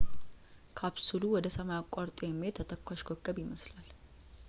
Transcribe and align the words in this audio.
ካፕሱሉ 0.79 1.21
ወደ 1.35 1.45
ሰማይ 1.57 1.77
አቋርጦ 1.81 2.17
የሚሄድ 2.27 2.57
ተተኳሽ 2.61 3.01
ኮከብ 3.11 3.37
ይመስላል 3.45 3.89